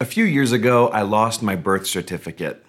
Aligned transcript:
A 0.00 0.04
few 0.04 0.24
years 0.24 0.52
ago, 0.52 0.88
I 0.90 1.02
lost 1.02 1.42
my 1.42 1.56
birth 1.56 1.84
certificate. 1.84 2.64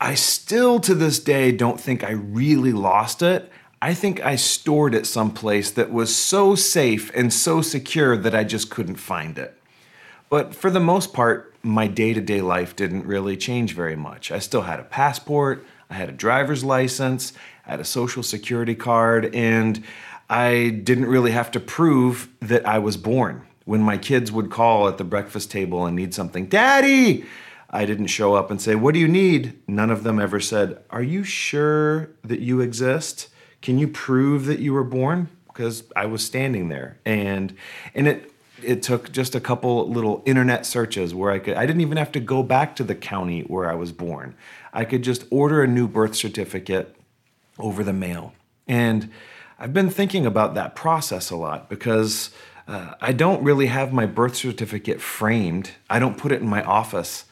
I 0.00 0.14
still 0.14 0.80
to 0.80 0.94
this 0.94 1.18
day 1.18 1.52
don't 1.52 1.78
think 1.78 2.02
I 2.02 2.12
really 2.12 2.72
lost 2.72 3.20
it. 3.20 3.52
I 3.82 3.92
think 3.92 4.24
I 4.24 4.36
stored 4.36 4.94
it 4.94 5.06
someplace 5.06 5.70
that 5.72 5.92
was 5.92 6.16
so 6.16 6.54
safe 6.54 7.10
and 7.14 7.30
so 7.30 7.60
secure 7.60 8.16
that 8.16 8.34
I 8.34 8.44
just 8.44 8.70
couldn't 8.70 8.96
find 8.96 9.36
it. 9.36 9.60
But 10.30 10.54
for 10.54 10.70
the 10.70 10.80
most 10.80 11.12
part, 11.12 11.54
my 11.62 11.86
day 11.86 12.14
to 12.14 12.20
day 12.22 12.40
life 12.40 12.74
didn't 12.74 13.04
really 13.04 13.36
change 13.36 13.74
very 13.74 13.96
much. 13.96 14.30
I 14.30 14.38
still 14.38 14.62
had 14.62 14.80
a 14.80 14.84
passport, 14.84 15.66
I 15.90 15.94
had 15.94 16.08
a 16.08 16.12
driver's 16.12 16.64
license, 16.64 17.34
I 17.66 17.72
had 17.72 17.80
a 17.80 17.84
social 17.84 18.22
security 18.22 18.74
card, 18.74 19.34
and 19.34 19.84
I 20.30 20.80
didn't 20.82 21.06
really 21.06 21.32
have 21.32 21.50
to 21.50 21.60
prove 21.60 22.30
that 22.40 22.66
I 22.66 22.78
was 22.78 22.96
born. 22.96 23.46
When 23.70 23.82
my 23.82 23.98
kids 23.98 24.32
would 24.32 24.50
call 24.50 24.88
at 24.88 24.98
the 24.98 25.04
breakfast 25.04 25.48
table 25.48 25.86
and 25.86 25.94
need 25.94 26.12
something, 26.12 26.46
Daddy! 26.46 27.24
I 27.70 27.84
didn't 27.84 28.08
show 28.08 28.34
up 28.34 28.50
and 28.50 28.60
say, 28.60 28.74
What 28.74 28.94
do 28.94 28.98
you 28.98 29.06
need? 29.06 29.62
None 29.68 29.90
of 29.90 30.02
them 30.02 30.18
ever 30.18 30.40
said, 30.40 30.82
Are 30.90 31.04
you 31.04 31.22
sure 31.22 32.10
that 32.24 32.40
you 32.40 32.60
exist? 32.60 33.28
Can 33.62 33.78
you 33.78 33.86
prove 33.86 34.46
that 34.46 34.58
you 34.58 34.72
were 34.72 34.82
born? 34.82 35.28
Because 35.46 35.84
I 35.94 36.06
was 36.06 36.24
standing 36.24 36.68
there. 36.68 36.98
And 37.04 37.54
and 37.94 38.08
it 38.08 38.32
it 38.60 38.82
took 38.82 39.12
just 39.12 39.36
a 39.36 39.40
couple 39.40 39.88
little 39.88 40.24
internet 40.26 40.66
searches 40.66 41.14
where 41.14 41.30
I 41.30 41.38
could 41.38 41.54
I 41.54 41.64
didn't 41.64 41.82
even 41.82 41.96
have 41.96 42.10
to 42.10 42.20
go 42.20 42.42
back 42.42 42.74
to 42.74 42.82
the 42.82 42.96
county 42.96 43.42
where 43.42 43.70
I 43.70 43.74
was 43.76 43.92
born. 43.92 44.34
I 44.72 44.84
could 44.84 45.04
just 45.04 45.24
order 45.30 45.62
a 45.62 45.68
new 45.68 45.86
birth 45.86 46.16
certificate 46.16 46.96
over 47.56 47.84
the 47.84 47.92
mail. 47.92 48.34
And 48.66 49.12
I've 49.60 49.72
been 49.72 49.90
thinking 49.90 50.26
about 50.26 50.54
that 50.54 50.74
process 50.74 51.30
a 51.30 51.36
lot 51.36 51.68
because 51.68 52.30
uh, 52.70 52.94
I 53.00 53.12
don't 53.12 53.42
really 53.42 53.66
have 53.66 53.92
my 53.92 54.06
birth 54.06 54.36
certificate 54.36 55.00
framed. 55.00 55.72
I 55.90 55.98
don't 55.98 56.16
put 56.16 56.30
it 56.30 56.40
in 56.40 56.46
my 56.46 56.62
office 56.62 57.24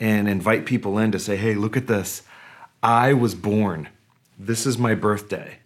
and 0.00 0.28
invite 0.28 0.66
people 0.66 0.98
in 0.98 1.12
to 1.12 1.18
say, 1.20 1.36
hey, 1.36 1.54
look 1.54 1.76
at 1.76 1.86
this. 1.86 2.24
I 2.82 3.12
was 3.12 3.36
born. 3.36 3.88
This 4.36 4.66
is 4.66 4.78
my 4.78 4.96
birthday. 4.96 5.58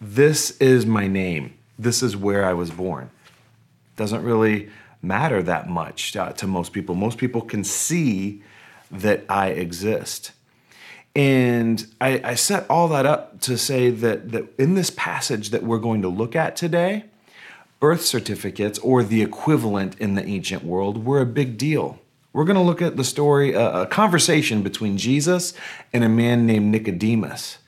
This 0.00 0.52
is 0.58 0.86
my 0.86 1.08
name. 1.08 1.54
This 1.76 2.04
is 2.04 2.16
where 2.16 2.44
I 2.44 2.52
was 2.52 2.70
born. 2.70 3.10
Doesn't 3.96 4.22
really 4.22 4.68
matter 5.02 5.42
that 5.42 5.68
much 5.68 6.14
uh, 6.14 6.32
to 6.34 6.46
most 6.46 6.72
people. 6.72 6.94
Most 6.94 7.18
people 7.18 7.40
can 7.40 7.64
see 7.64 8.44
that 8.92 9.24
I 9.28 9.48
exist. 9.48 10.30
And 11.16 11.84
I, 12.00 12.20
I, 12.22 12.34
set 12.36 12.64
all 12.70 12.86
that 12.88 13.06
up 13.06 13.40
to 13.40 13.58
say 13.58 13.90
that, 13.90 14.30
that 14.30 14.44
in 14.56 14.74
this 14.74 14.90
passage 14.90 15.50
that 15.50 15.64
we're 15.64 15.78
going 15.78 16.02
to 16.02 16.08
look 16.08 16.36
at 16.36 16.54
today, 16.54 17.06
birth 17.80 18.02
certificates, 18.02 18.78
or 18.80 19.02
the 19.02 19.22
equivalent 19.22 19.98
in 19.98 20.14
the 20.14 20.24
ancient 20.24 20.64
world, 20.64 21.04
were 21.04 21.20
a 21.20 21.26
big 21.26 21.56
deal. 21.56 22.00
We're 22.32 22.44
going 22.44 22.56
to 22.56 22.62
look 22.62 22.82
at 22.82 22.96
the 22.96 23.04
story, 23.04 23.52
a, 23.52 23.82
a 23.82 23.86
conversation 23.86 24.62
between 24.62 24.98
Jesus 24.98 25.54
and 25.92 26.04
a 26.04 26.08
man 26.08 26.46
named 26.46 26.70
Nicodemus. 26.72 27.58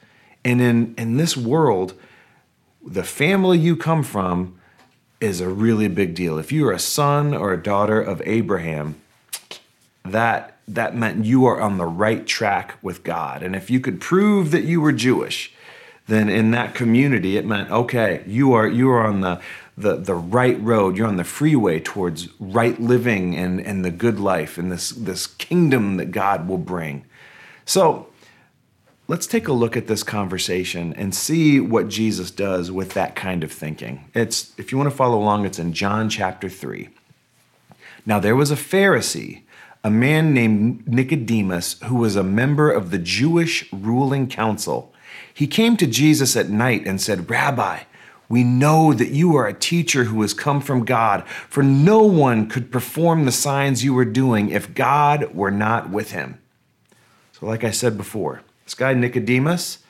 And 0.45 0.61
in, 0.61 0.95
in 0.97 1.17
this 1.17 1.37
world, 1.37 1.95
the 2.85 3.05
family 3.05 3.59
you 3.59 3.77
come 3.77 4.03
from 4.03 4.59
is 5.21 5.41
a 5.41 5.49
really 5.49 5.89
big 5.89 6.15
deal. 6.15 6.39
If 6.39 6.51
you 6.51 6.67
are 6.67 6.73
a 6.73 6.79
son 6.79 7.35
or 7.35 7.53
a 7.53 7.63
daughter 7.63 8.01
of 8.01 8.23
Abraham, 8.25 9.01
that 10.05 10.57
that 10.67 10.95
meant 10.95 11.25
you 11.25 11.47
are 11.47 11.61
on 11.61 11.79
the 11.79 11.87
right 11.87 12.27
track 12.27 12.77
with 12.81 13.03
God. 13.03 13.43
And 13.43 13.57
if 13.57 13.71
you 13.71 13.81
could 13.81 14.01
prove 14.01 14.51
that 14.53 14.63
you 14.63 14.81
were 14.81 14.93
Jewish, 14.93 15.53
then 16.07 16.29
in 16.29 16.53
that 16.53 16.75
community 16.75 17.37
it 17.37 17.45
meant 17.45 17.71
okay, 17.71 18.23
you 18.27 18.53
are 18.53 18.67
you 18.67 18.89
are 18.91 19.07
on 19.07 19.21
the 19.21 19.41
the, 19.83 19.97
the 19.97 20.15
right 20.15 20.61
road. 20.61 20.97
You're 20.97 21.07
on 21.07 21.17
the 21.17 21.25
freeway 21.25 21.81
towards 21.81 22.29
right 22.39 22.79
living 22.81 23.37
and, 23.37 23.61
and 23.61 23.85
the 23.85 23.91
good 23.91 24.21
life 24.21 24.59
and 24.59 24.71
this, 24.71 24.91
this 24.91 25.27
kingdom 25.27 25.97
that 25.97 26.11
God 26.13 26.49
will 26.49 26.59
bring. 26.59 27.05
So 27.65 28.09
let's 29.09 29.27
take 29.27 29.49
a 29.49 29.53
look 29.53 29.77
at 29.77 29.87
this 29.87 30.03
conversation 30.03 30.93
and 30.95 31.15
see 31.15 31.61
what 31.61 31.89
Jesus 31.89 32.31
does 32.31 32.71
with 32.71 32.95
that 32.95 33.17
kind 33.17 33.43
of 33.45 33.53
thinking. 33.53 34.11
It's, 34.15 34.53
if 34.59 34.73
you 34.73 34.79
want 34.79 34.91
to 34.91 34.97
follow 34.97 35.19
along, 35.19 35.47
it's 35.47 35.59
in 35.59 35.73
John 35.73 36.09
chapter 36.09 36.49
3. 36.49 36.89
Now 38.07 38.19
there 38.19 38.37
was 38.37 38.51
a 38.51 38.57
Pharisee 38.57 39.43
a 39.83 39.91
man 39.91 40.35
named 40.35 40.87
Nicodemus, 40.87 41.81
who 41.85 41.97
was 41.97 42.17
a 42.17 42.23
member 42.23 42.71
of 42.71 42.91
the 42.91 42.99
Jewish 42.99 43.71
ruling 43.73 44.29
council. 44.29 44.93
He 45.33 45.47
came 45.47 45.77
to 45.79 45.87
Jesus 45.87 46.37
at 46.37 46.51
night 46.51 46.87
and 46.87 47.01
said, 47.01 47.31
Rabbi, 47.31 47.85
we 48.31 48.45
know 48.45 48.95
that 48.95 49.11
you 49.11 49.35
are 49.35 49.49
a 49.49 49.53
teacher 49.53 50.05
who 50.05 50.23
has 50.23 50.33
come 50.33 50.61
from 50.61 50.85
God, 50.85 51.27
for 51.29 51.65
no 51.65 52.03
one 52.03 52.49
could 52.49 52.71
perform 52.71 53.25
the 53.25 53.33
signs 53.33 53.83
you 53.83 53.99
are 53.99 54.05
doing 54.05 54.51
if 54.51 54.73
God 54.73 55.35
were 55.35 55.51
not 55.51 55.91
with 55.91 56.13
him. 56.13 56.41
So, 57.33 57.47
like 57.47 57.65
I 57.65 57.73
said 57.73 57.97
before, 57.99 58.43
this 58.65 58.75
guy 58.75 58.95
Nicodemus, 58.95 59.81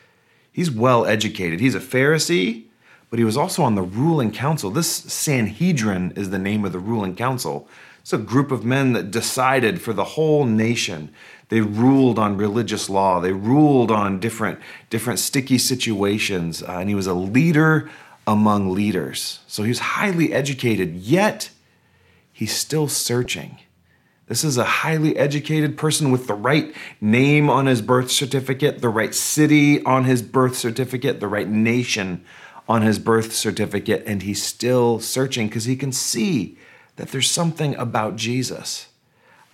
he's 0.50 0.70
well 0.70 1.04
educated. 1.04 1.60
He's 1.60 1.74
a 1.74 1.80
Pharisee, 1.80 2.64
but 3.10 3.18
he 3.18 3.26
was 3.26 3.36
also 3.36 3.62
on 3.62 3.74
the 3.74 3.82
ruling 3.82 4.32
council. 4.32 4.70
This 4.70 4.90
Sanhedrin 4.90 6.12
is 6.16 6.30
the 6.30 6.38
name 6.38 6.64
of 6.64 6.72
the 6.72 6.78
ruling 6.78 7.14
council. 7.14 7.68
It's 8.00 8.14
a 8.14 8.18
group 8.18 8.50
of 8.50 8.64
men 8.64 8.94
that 8.94 9.10
decided 9.10 9.82
for 9.82 9.92
the 9.92 10.04
whole 10.04 10.46
nation. 10.46 11.12
They 11.50 11.60
ruled 11.60 12.18
on 12.18 12.38
religious 12.38 12.88
law. 12.88 13.20
They 13.20 13.32
ruled 13.32 13.90
on 13.90 14.18
different, 14.18 14.60
different 14.88 15.18
sticky 15.18 15.58
situations. 15.58 16.62
Uh, 16.62 16.78
and 16.78 16.88
he 16.88 16.94
was 16.94 17.06
a 17.06 17.12
leader 17.12 17.90
among 18.26 18.72
leaders. 18.72 19.40
So 19.46 19.62
he's 19.62 19.78
highly 19.78 20.32
educated, 20.32 20.96
yet 20.96 21.50
he's 22.32 22.54
still 22.54 22.88
searching. 22.88 23.58
This 24.26 24.44
is 24.44 24.56
a 24.56 24.64
highly 24.64 25.16
educated 25.16 25.76
person 25.76 26.12
with 26.12 26.28
the 26.28 26.34
right 26.34 26.72
name 27.00 27.50
on 27.50 27.66
his 27.66 27.82
birth 27.82 28.12
certificate, 28.12 28.80
the 28.80 28.88
right 28.88 29.12
city 29.12 29.82
on 29.84 30.04
his 30.04 30.22
birth 30.22 30.56
certificate, 30.56 31.18
the 31.18 31.26
right 31.26 31.48
nation 31.48 32.24
on 32.68 32.82
his 32.82 33.00
birth 33.00 33.32
certificate, 33.32 34.04
and 34.06 34.22
he's 34.22 34.40
still 34.40 35.00
searching 35.00 35.48
because 35.48 35.64
he 35.64 35.74
can 35.74 35.90
see 35.90 36.56
that 36.94 37.08
there's 37.08 37.28
something 37.28 37.74
about 37.74 38.14
Jesus. 38.14 38.86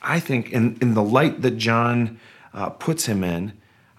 I 0.03 0.21
think, 0.21 0.53
in, 0.53 0.77
in 0.83 0.93
the 0.93 1.03
light 1.03 1.41
that 1.41 1.56
John 1.56 2.21
uh, 2.53 2.69
puts 2.69 3.06
him 3.06 3.25
in, 3.25 3.54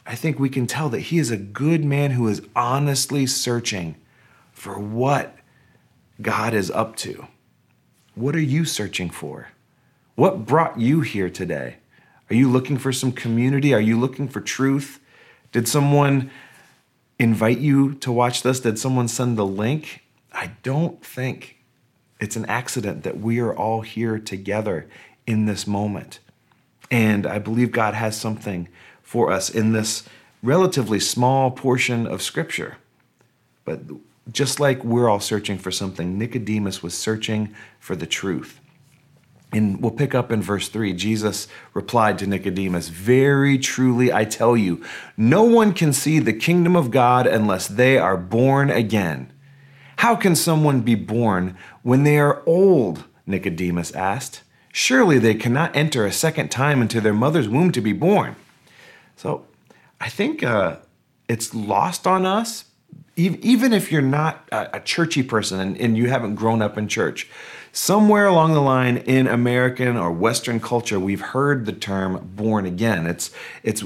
I 0.05 0.13
think 0.13 0.37
we 0.37 0.49
can 0.49 0.67
tell 0.67 0.89
that 0.89 0.99
he 0.99 1.17
is 1.17 1.31
a 1.31 1.37
good 1.37 1.83
man 1.83 2.11
who 2.11 2.27
is 2.27 2.41
honestly 2.55 3.25
searching 3.25 3.95
for 4.57 4.79
what 4.79 5.35
God 6.19 6.55
is 6.55 6.71
up 6.71 6.95
to. 6.95 7.27
What 8.15 8.35
are 8.35 8.41
you 8.41 8.65
searching 8.65 9.11
for? 9.11 9.49
What 10.15 10.47
brought 10.47 10.79
you 10.79 11.01
here 11.01 11.29
today? 11.29 11.75
Are 12.31 12.35
you 12.35 12.49
looking 12.49 12.79
for 12.79 12.91
some 12.91 13.11
community? 13.11 13.71
Are 13.71 13.79
you 13.79 13.99
looking 13.99 14.27
for 14.27 14.41
truth? 14.41 14.99
Did 15.51 15.67
someone 15.67 16.31
invite 17.19 17.59
you 17.59 17.93
to 17.95 18.11
watch 18.11 18.41
this? 18.41 18.59
Did 18.59 18.79
someone 18.79 19.07
send 19.07 19.37
the 19.37 19.45
link? 19.45 20.03
I 20.33 20.53
don't 20.63 21.05
think 21.05 21.57
it's 22.19 22.35
an 22.35 22.45
accident 22.47 23.03
that 23.03 23.19
we 23.19 23.39
are 23.39 23.55
all 23.55 23.81
here 23.81 24.17
together 24.17 24.89
in 25.27 25.45
this 25.45 25.67
moment. 25.67 26.17
And 26.89 27.27
I 27.27 27.37
believe 27.37 27.71
God 27.71 27.93
has 27.93 28.19
something 28.19 28.69
for 29.03 29.31
us 29.31 29.51
in 29.51 29.73
this 29.73 30.09
relatively 30.41 30.99
small 30.99 31.51
portion 31.51 32.07
of 32.07 32.23
Scripture. 32.23 32.77
But 33.63 33.81
just 34.31 34.59
like 34.59 34.83
we're 34.83 35.09
all 35.09 35.19
searching 35.19 35.57
for 35.57 35.71
something, 35.71 36.17
Nicodemus 36.17 36.83
was 36.83 36.97
searching 36.97 37.53
for 37.79 37.95
the 37.95 38.07
truth. 38.07 38.59
And 39.53 39.81
we'll 39.81 39.91
pick 39.91 40.13
up 40.13 40.31
in 40.31 40.41
verse 40.41 40.67
3. 40.67 40.93
Jesus 40.93 41.47
replied 41.73 42.19
to 42.19 42.27
Nicodemus, 42.27 42.89
Very 42.89 43.57
truly 43.57 44.11
I 44.11 44.25
tell 44.25 44.57
you, 44.57 44.83
no 45.15 45.43
one 45.43 45.73
can 45.73 45.93
see 45.93 46.19
the 46.19 46.33
kingdom 46.33 46.75
of 46.75 46.91
God 46.91 47.25
unless 47.25 47.67
they 47.67 47.97
are 47.97 48.17
born 48.17 48.69
again. 48.69 49.31
How 49.97 50.15
can 50.15 50.35
someone 50.35 50.81
be 50.81 50.95
born 50.95 51.57
when 51.81 52.03
they 52.03 52.19
are 52.19 52.43
old? 52.45 53.05
Nicodemus 53.25 53.91
asked. 53.93 54.43
Surely 54.71 55.17
they 55.17 55.33
cannot 55.33 55.75
enter 55.75 56.05
a 56.05 56.11
second 56.11 56.49
time 56.49 56.81
into 56.81 57.01
their 57.01 57.13
mother's 57.13 57.49
womb 57.49 57.71
to 57.71 57.81
be 57.81 57.93
born. 57.93 58.35
So 59.15 59.45
I 59.99 60.09
think 60.09 60.43
uh, 60.43 60.77
it's 61.27 61.55
lost 61.55 62.05
on 62.05 62.25
us, 62.25 62.65
even 63.17 63.73
if 63.73 63.91
you're 63.91 64.01
not 64.01 64.47
a, 64.51 64.79
churchy 64.79 65.23
person 65.23 65.75
and, 65.75 65.97
you 65.97 66.07
haven't 66.07 66.35
grown 66.35 66.61
up 66.61 66.77
in 66.77 66.87
church. 66.87 67.27
Somewhere 67.71 68.27
along 68.27 68.53
the 68.53 68.61
line 68.61 68.97
in 68.97 69.27
American 69.27 69.97
or 69.97 70.11
Western 70.11 70.59
culture, 70.59 70.99
we've 70.99 71.21
heard 71.21 71.65
the 71.65 71.73
term 71.73 72.31
born 72.35 72.65
again. 72.65 73.07
It's, 73.07 73.31
it's, 73.63 73.83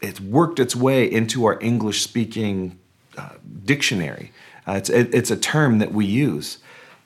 it's 0.00 0.20
worked 0.20 0.60
its 0.60 0.74
way 0.76 1.10
into 1.10 1.44
our 1.44 1.60
English 1.60 2.02
speaking 2.02 2.78
uh, 3.16 3.30
dictionary. 3.64 4.32
Uh, 4.66 4.72
it's, 4.72 4.90
it, 4.90 5.12
it's 5.12 5.30
a 5.30 5.36
term 5.36 5.78
that 5.78 5.92
we 5.92 6.06
use. 6.06 6.58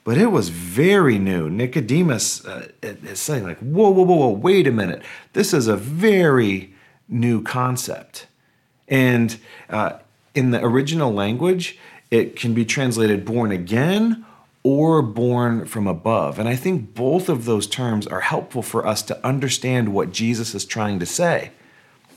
But 0.03 0.17
it 0.17 0.27
was 0.27 0.49
very 0.49 1.17
new. 1.17 1.49
Nicodemus 1.49 2.45
uh, 2.45 2.67
is 2.81 3.19
saying, 3.19 3.43
like, 3.43 3.59
whoa, 3.59 3.89
whoa, 3.89 4.03
whoa, 4.03 4.15
whoa, 4.15 4.29
wait 4.29 4.67
a 4.67 4.71
minute. 4.71 5.01
This 5.33 5.53
is 5.53 5.67
a 5.67 5.77
very 5.77 6.73
new 7.07 7.41
concept. 7.41 8.27
And 8.87 9.37
uh, 9.69 9.99
in 10.35 10.51
the 10.51 10.63
original 10.63 11.13
language, 11.13 11.77
it 12.11 12.35
can 12.35 12.53
be 12.53 12.65
translated 12.65 13.25
born 13.25 13.51
again 13.51 14.25
or 14.63 15.01
born 15.01 15.65
from 15.65 15.87
above. 15.87 16.39
And 16.39 16.47
I 16.47 16.55
think 16.55 16.93
both 16.95 17.27
of 17.27 17.45
those 17.45 17.67
terms 17.67 18.07
are 18.07 18.21
helpful 18.21 18.61
for 18.61 18.87
us 18.87 19.01
to 19.03 19.25
understand 19.25 19.93
what 19.93 20.11
Jesus 20.11 20.55
is 20.55 20.65
trying 20.65 20.99
to 20.99 21.05
say. 21.05 21.51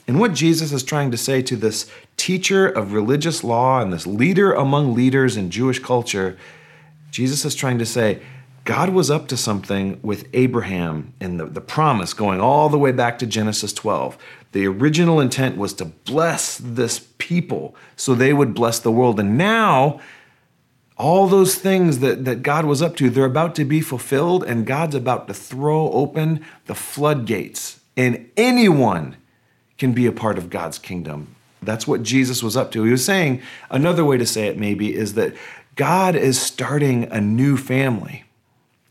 And 0.06 0.20
what 0.20 0.34
Jesus 0.34 0.72
is 0.72 0.84
trying 0.84 1.10
to 1.10 1.16
say 1.16 1.42
to 1.42 1.56
this 1.56 1.90
teacher 2.16 2.68
of 2.68 2.92
religious 2.92 3.42
law 3.42 3.80
and 3.80 3.92
this 3.92 4.06
leader 4.06 4.52
among 4.52 4.94
leaders 4.94 5.36
in 5.36 5.50
Jewish 5.50 5.80
culture, 5.80 6.38
Jesus 7.10 7.44
is 7.44 7.56
trying 7.56 7.78
to 7.78 7.86
say, 7.86 8.22
God 8.66 8.88
was 8.88 9.12
up 9.12 9.28
to 9.28 9.36
something 9.36 10.00
with 10.02 10.28
Abraham 10.32 11.14
and 11.20 11.38
the, 11.38 11.46
the 11.46 11.60
promise 11.60 12.12
going 12.12 12.40
all 12.40 12.68
the 12.68 12.78
way 12.78 12.90
back 12.90 13.16
to 13.20 13.26
Genesis 13.26 13.72
12. 13.72 14.18
The 14.50 14.66
original 14.66 15.20
intent 15.20 15.56
was 15.56 15.72
to 15.74 15.84
bless 15.84 16.58
this 16.58 17.06
people 17.18 17.76
so 17.94 18.12
they 18.12 18.32
would 18.32 18.54
bless 18.54 18.80
the 18.80 18.90
world. 18.90 19.20
And 19.20 19.38
now 19.38 20.00
all 20.98 21.28
those 21.28 21.54
things 21.54 22.00
that, 22.00 22.24
that 22.24 22.42
God 22.42 22.64
was 22.64 22.82
up 22.82 22.96
to, 22.96 23.08
they're 23.08 23.24
about 23.24 23.54
to 23.54 23.64
be 23.64 23.80
fulfilled, 23.80 24.42
and 24.42 24.66
God's 24.66 24.96
about 24.96 25.28
to 25.28 25.34
throw 25.34 25.90
open 25.92 26.44
the 26.64 26.74
floodgates, 26.74 27.80
and 27.96 28.28
anyone 28.36 29.16
can 29.78 29.92
be 29.92 30.06
a 30.06 30.12
part 30.12 30.38
of 30.38 30.50
God's 30.50 30.78
kingdom. 30.78 31.36
That's 31.62 31.86
what 31.86 32.02
Jesus 32.02 32.42
was 32.42 32.56
up 32.56 32.72
to. 32.72 32.82
He 32.82 32.90
was 32.90 33.04
saying, 33.04 33.42
another 33.70 34.04
way 34.04 34.16
to 34.16 34.26
say 34.26 34.48
it 34.48 34.58
maybe 34.58 34.92
is 34.92 35.14
that 35.14 35.34
God 35.76 36.16
is 36.16 36.40
starting 36.40 37.04
a 37.12 37.20
new 37.20 37.56
family. 37.56 38.24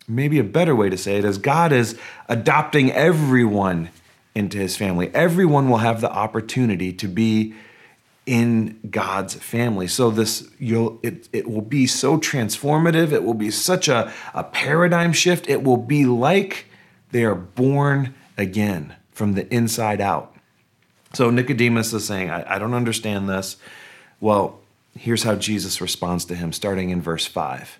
Maybe 0.07 0.39
a 0.39 0.43
better 0.43 0.75
way 0.75 0.89
to 0.89 0.97
say 0.97 1.17
it 1.17 1.25
is 1.25 1.37
God 1.37 1.71
is 1.71 1.97
adopting 2.29 2.91
everyone 2.91 3.89
into 4.35 4.57
his 4.57 4.77
family. 4.77 5.09
Everyone 5.13 5.69
will 5.69 5.77
have 5.77 6.01
the 6.01 6.11
opportunity 6.11 6.93
to 6.93 7.07
be 7.07 7.55
in 8.25 8.79
God's 8.89 9.35
family. 9.35 9.87
So 9.87 10.09
this 10.09 10.49
you'll 10.59 10.99
it, 11.03 11.29
it 11.31 11.49
will 11.49 11.61
be 11.61 11.87
so 11.87 12.17
transformative. 12.17 13.11
It 13.11 13.23
will 13.23 13.35
be 13.35 13.51
such 13.51 13.87
a, 13.87 14.11
a 14.33 14.43
paradigm 14.43 15.13
shift. 15.13 15.47
It 15.47 15.63
will 15.63 15.77
be 15.77 16.05
like 16.05 16.65
they 17.11 17.23
are 17.23 17.35
born 17.35 18.13
again 18.37 18.95
from 19.11 19.33
the 19.33 19.51
inside 19.53 20.01
out. 20.01 20.35
So 21.13 21.29
Nicodemus 21.29 21.93
is 21.93 22.05
saying, 22.05 22.29
I, 22.29 22.55
I 22.55 22.59
don't 22.59 22.73
understand 22.73 23.29
this. 23.29 23.57
Well, 24.19 24.59
here's 24.97 25.23
how 25.23 25.35
Jesus 25.35 25.79
responds 25.79 26.25
to 26.25 26.35
him, 26.35 26.51
starting 26.51 26.89
in 26.89 27.01
verse 27.01 27.25
5. 27.25 27.79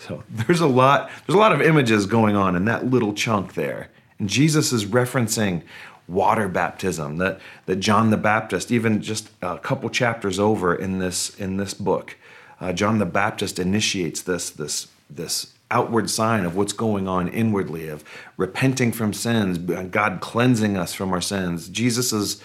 So 0.00 0.24
there's 0.30 0.60
a 0.60 0.66
lot, 0.66 1.10
there's 1.26 1.36
a 1.36 1.38
lot 1.38 1.52
of 1.52 1.60
images 1.60 2.06
going 2.06 2.34
on 2.34 2.56
in 2.56 2.64
that 2.64 2.86
little 2.86 3.12
chunk 3.12 3.54
there. 3.54 3.90
And 4.18 4.28
Jesus 4.28 4.72
is 4.72 4.86
referencing 4.86 5.62
water 6.08 6.48
baptism 6.48 7.18
that, 7.18 7.38
that 7.66 7.76
John 7.76 8.10
the 8.10 8.16
Baptist, 8.16 8.72
even 8.72 9.02
just 9.02 9.30
a 9.42 9.58
couple 9.58 9.90
chapters 9.90 10.38
over 10.38 10.74
in 10.74 10.98
this, 10.98 11.38
in 11.38 11.58
this 11.58 11.74
book, 11.74 12.16
uh, 12.60 12.72
John 12.72 12.98
the 12.98 13.06
Baptist 13.06 13.58
initiates 13.58 14.22
this, 14.22 14.50
this, 14.50 14.88
this 15.08 15.52
outward 15.70 16.10
sign 16.10 16.44
of 16.44 16.56
what's 16.56 16.72
going 16.72 17.06
on 17.06 17.28
inwardly, 17.28 17.88
of 17.88 18.02
repenting 18.36 18.92
from 18.92 19.12
sins, 19.12 19.58
God 19.58 20.20
cleansing 20.20 20.76
us 20.76 20.94
from 20.94 21.12
our 21.12 21.20
sins. 21.20 21.68
Jesus's 21.68 22.42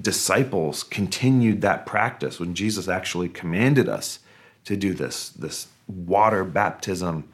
disciples 0.00 0.84
continued 0.84 1.62
that 1.62 1.86
practice 1.86 2.38
when 2.38 2.54
Jesus 2.54 2.88
actually 2.88 3.28
commanded 3.28 3.88
us 3.88 4.20
to 4.64 4.76
do 4.76 4.94
this, 4.94 5.30
this 5.30 5.68
water 5.86 6.44
baptism 6.44 7.28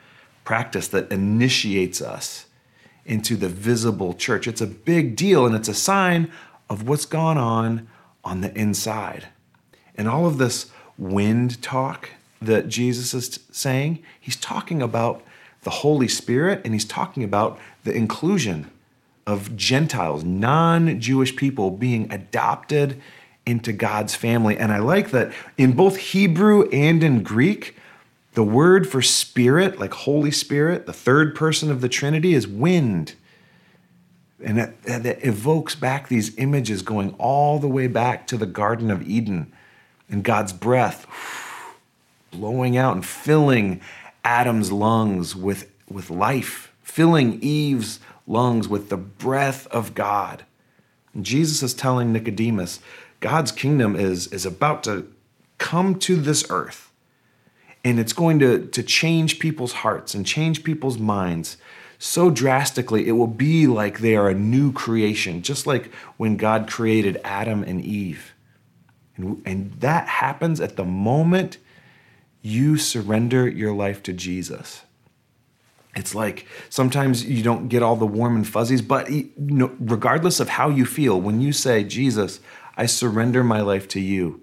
practice 0.45 0.89
that 0.89 1.11
initiates 1.11 2.01
us 2.01 2.47
into 3.05 3.37
the 3.37 3.49
visible 3.49 4.15
church. 4.15 4.47
It's 4.47 4.61
a 4.61 4.67
big 4.67 5.17
deal 5.17 5.47
and 5.47 5.55
it's 5.55 5.69
a 5.69 5.75
sign 5.75 6.31
of 6.69 6.89
what's 6.89 7.07
gone 7.07 7.39
on 7.39 7.89
on 8.25 8.41
the 8.41 8.57
inside. 8.59 9.29
And 9.95 10.09
all 10.09 10.27
of 10.27 10.39
this 10.39 10.71
wind 10.99 11.63
talk 11.63 12.11
that 12.43 12.69
Jesus 12.69 13.15
is 13.15 13.41
saying, 13.51 14.03
he's 14.21 14.37
talking 14.37 14.83
about 14.83 15.23
the 15.63 15.71
Holy 15.71 16.09
Spirit 16.09 16.61
and 16.65 16.75
he's 16.75 16.85
talking 16.85 17.25
about 17.25 17.59
the 17.85 17.93
inclusion 17.93 18.71
of 19.27 19.57
Gentiles, 19.57 20.23
non 20.23 21.01
Jewish 21.01 21.35
people 21.35 21.71
being 21.71 22.11
adopted 22.13 23.01
into 23.47 23.73
God's 23.73 24.15
family. 24.15 24.59
And 24.59 24.73
I 24.73 24.79
like 24.79 25.11
that 25.13 25.33
in 25.57 25.73
both 25.73 25.97
Hebrew 25.97 26.69
and 26.71 27.03
in 27.03 27.23
Greek, 27.23 27.77
the 28.35 28.43
word 28.43 28.89
for 28.89 29.01
spirit, 29.01 29.79
like 29.79 29.95
Holy 29.95 30.33
Spirit, 30.33 30.85
the 30.85 30.93
third 30.93 31.35
person 31.35 31.71
of 31.71 31.81
the 31.81 31.89
Trinity, 31.89 32.35
is 32.35 32.47
wind. 32.47 33.15
And 34.45 34.59
that, 34.59 34.83
that, 34.83 35.25
evokes 35.27 35.75
back 35.75 36.09
these 36.09 36.37
images 36.37 36.83
going 36.83 37.15
all 37.15 37.59
the 37.59 37.69
way 37.69 37.87
back 37.87 38.27
to 38.27 38.37
the 38.37 38.45
Garden 38.45 38.91
of 38.91 39.09
Eden 39.09 39.51
and 40.11 40.23
God's 40.23 40.53
breath 40.53 41.07
blowing 42.31 42.77
out 42.77 42.95
and 42.95 43.05
filling 43.05 43.81
Adam's 44.25 44.71
lungs 44.71 45.35
with, 45.35 45.71
with 45.89 46.11
life, 46.11 46.73
filling 46.83 47.41
Eve's 47.41 48.01
lungs 48.27 48.69
with 48.69 48.89
the 48.89 48.97
breath 48.97 49.67
of 49.69 49.95
God. 49.95 50.45
And 51.15 51.25
Jesus 51.25 51.63
is 51.63 51.75
telling 51.75 52.13
Nicodemus, 52.13 52.81
God's 53.21 53.53
kingdom 53.53 53.97
is, 53.97 54.27
is 54.29 54.47
about 54.47 54.85
to 54.85 55.11
come 55.59 55.99
to 56.01 56.17
this 56.17 56.45
earth 56.51 56.91
and 57.85 58.01
it's 58.01 58.13
going 58.13 58.39
to, 58.41 58.67
to 58.67 58.83
change 58.83 59.39
people's 59.39 59.73
hearts 59.73 60.15
and 60.15 60.27
change 60.27 60.65
people's 60.65 60.99
minds 60.99 61.57
so 61.99 62.31
drastically, 62.31 63.09
it 63.09 63.13
will 63.13 63.27
be 63.27 63.67
like 63.67 64.01
they 64.01 64.17
are 64.17 64.29
a 64.29 64.35
new 64.35 64.73
creation, 64.73 65.43
just 65.43 65.67
like 65.67 65.93
when 66.17 66.37
God 66.37 66.69
created 66.69 67.21
Adam 67.25 67.63
and 67.63 67.81
Eve. 67.81 68.35
And, 69.17 69.43
and 69.47 69.73
that 69.81 70.07
happens 70.09 70.61
at 70.61 70.77
the 70.77 70.85
moment 70.85 71.59
you 72.43 72.77
surrender 72.77 73.49
your 73.49 73.73
life 73.73 74.03
to 74.05 74.13
Jesus. 74.13 74.83
It's 75.95 76.15
like 76.15 76.47
sometimes 76.69 77.25
you 77.25 77.43
don't 77.43 77.69
get 77.69 77.83
all 77.83 77.97
the 77.97 78.07
warm 78.07 78.37
and 78.37 78.47
fuzzies, 78.47 78.83
but 78.83 79.09
regardless 79.39 80.41
of 80.41 80.51
how 80.51 80.69
you 80.69 80.85
feel, 80.85 81.19
when 81.19 81.41
you 81.41 81.53
say, 81.53 81.83
Jesus, 81.83 82.41
I 82.77 82.87
surrender 82.87 83.43
my 83.43 83.61
life 83.61 83.89
to 83.89 84.01
you, 84.01 84.43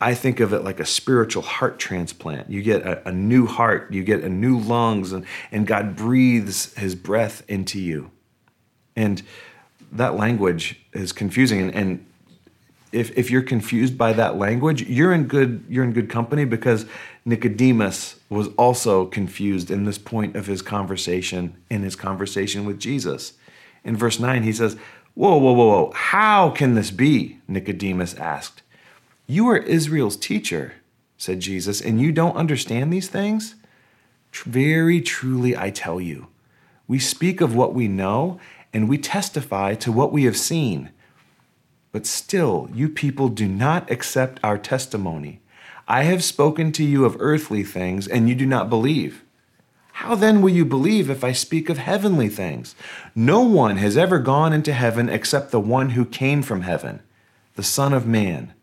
I 0.00 0.14
think 0.14 0.38
of 0.38 0.52
it 0.52 0.62
like 0.62 0.78
a 0.78 0.86
spiritual 0.86 1.42
heart 1.42 1.78
transplant. 1.78 2.50
You 2.50 2.62
get 2.62 2.82
a, 2.82 3.08
a, 3.08 3.12
new 3.12 3.46
heart, 3.46 3.92
you 3.92 4.04
get 4.04 4.22
a 4.22 4.28
new 4.28 4.58
lungs, 4.58 5.12
and, 5.12 5.26
and 5.50 5.66
God 5.66 5.96
breathes 5.96 6.72
his 6.74 6.94
breath 6.94 7.42
into 7.48 7.80
you. 7.80 8.12
And 8.94 9.22
that 9.90 10.14
language 10.14 10.80
is 10.92 11.10
confusing. 11.12 11.60
And, 11.60 11.74
and 11.74 12.06
if, 12.92 13.16
if 13.18 13.30
you're 13.30 13.42
confused 13.42 13.98
by 13.98 14.12
that 14.12 14.36
language, 14.36 14.82
you're 14.82 15.12
in 15.12 15.26
good 15.26 15.64
you're 15.68 15.84
in 15.84 15.92
good 15.92 16.08
company 16.08 16.44
because 16.44 16.86
Nicodemus 17.24 18.20
was 18.30 18.48
also 18.56 19.06
confused 19.06 19.70
in 19.70 19.84
this 19.84 19.98
point 19.98 20.36
of 20.36 20.46
his 20.46 20.62
conversation, 20.62 21.56
in 21.70 21.82
his 21.82 21.96
conversation 21.96 22.64
with 22.64 22.78
Jesus. 22.78 23.34
In 23.84 23.96
verse 23.96 24.18
9, 24.18 24.42
he 24.42 24.52
says, 24.52 24.76
Whoa, 25.18 25.36
whoa, 25.36 25.52
whoa, 25.52 25.66
whoa, 25.66 25.92
how 25.96 26.50
can 26.50 26.74
this 26.74 26.92
be? 26.92 27.40
Nicodemus 27.48 28.14
asked. 28.14 28.62
You 29.26 29.48
are 29.48 29.56
Israel's 29.56 30.16
teacher, 30.16 30.74
said 31.16 31.40
Jesus, 31.40 31.80
and 31.80 32.00
you 32.00 32.12
don't 32.12 32.36
understand 32.36 32.92
these 32.92 33.08
things? 33.08 33.56
Very 34.30 35.00
truly, 35.00 35.56
I 35.56 35.70
tell 35.70 36.00
you. 36.00 36.28
We 36.86 37.00
speak 37.00 37.40
of 37.40 37.52
what 37.52 37.74
we 37.74 37.88
know, 37.88 38.38
and 38.72 38.88
we 38.88 38.96
testify 38.96 39.74
to 39.74 39.90
what 39.90 40.12
we 40.12 40.22
have 40.22 40.36
seen. 40.36 40.90
But 41.90 42.06
still, 42.06 42.70
you 42.72 42.88
people 42.88 43.28
do 43.28 43.48
not 43.48 43.90
accept 43.90 44.38
our 44.44 44.56
testimony. 44.56 45.40
I 45.88 46.04
have 46.04 46.22
spoken 46.22 46.70
to 46.70 46.84
you 46.84 47.04
of 47.04 47.16
earthly 47.18 47.64
things, 47.64 48.06
and 48.06 48.28
you 48.28 48.36
do 48.36 48.46
not 48.46 48.70
believe. 48.70 49.24
How 50.08 50.14
then 50.14 50.40
will 50.40 50.48
you 50.48 50.64
believe 50.64 51.10
if 51.10 51.22
I 51.22 51.32
speak 51.32 51.68
of 51.68 51.76
heavenly 51.76 52.30
things? 52.30 52.74
No 53.14 53.42
one 53.42 53.76
has 53.76 53.94
ever 53.94 54.18
gone 54.18 54.54
into 54.54 54.72
heaven 54.72 55.10
except 55.10 55.50
the 55.50 55.60
one 55.60 55.90
who 55.90 56.06
came 56.06 56.40
from 56.40 56.62
heaven, 56.62 57.00
the 57.56 57.62
Son 57.62 57.92
of 57.92 58.06
Man. 58.06 58.54